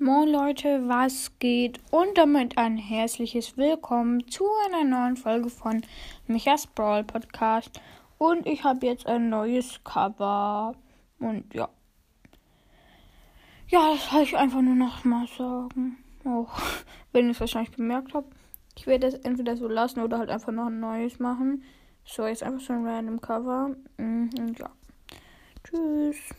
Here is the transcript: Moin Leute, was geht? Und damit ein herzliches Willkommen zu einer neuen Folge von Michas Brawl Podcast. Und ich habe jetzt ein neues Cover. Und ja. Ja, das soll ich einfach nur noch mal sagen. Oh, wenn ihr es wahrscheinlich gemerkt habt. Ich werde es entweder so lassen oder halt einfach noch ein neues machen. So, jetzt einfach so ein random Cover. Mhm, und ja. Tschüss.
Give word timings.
Moin 0.00 0.28
Leute, 0.28 0.86
was 0.86 1.36
geht? 1.40 1.80
Und 1.90 2.16
damit 2.18 2.56
ein 2.56 2.76
herzliches 2.76 3.56
Willkommen 3.56 4.28
zu 4.28 4.44
einer 4.66 4.84
neuen 4.84 5.16
Folge 5.16 5.50
von 5.50 5.82
Michas 6.28 6.68
Brawl 6.68 7.02
Podcast. 7.02 7.80
Und 8.16 8.46
ich 8.46 8.62
habe 8.62 8.86
jetzt 8.86 9.08
ein 9.08 9.28
neues 9.28 9.82
Cover. 9.82 10.76
Und 11.18 11.52
ja. 11.52 11.68
Ja, 13.66 13.90
das 13.92 14.08
soll 14.08 14.22
ich 14.22 14.36
einfach 14.36 14.62
nur 14.62 14.76
noch 14.76 15.02
mal 15.02 15.26
sagen. 15.36 15.98
Oh, 16.24 16.46
wenn 17.12 17.24
ihr 17.24 17.32
es 17.32 17.40
wahrscheinlich 17.40 17.74
gemerkt 17.74 18.14
habt. 18.14 18.32
Ich 18.76 18.86
werde 18.86 19.08
es 19.08 19.14
entweder 19.14 19.56
so 19.56 19.66
lassen 19.66 19.98
oder 19.98 20.18
halt 20.18 20.30
einfach 20.30 20.52
noch 20.52 20.66
ein 20.66 20.78
neues 20.78 21.18
machen. 21.18 21.64
So, 22.04 22.24
jetzt 22.24 22.44
einfach 22.44 22.60
so 22.60 22.72
ein 22.72 22.86
random 22.86 23.20
Cover. 23.20 23.74
Mhm, 23.96 24.30
und 24.38 24.58
ja. 24.60 24.70
Tschüss. 25.64 26.30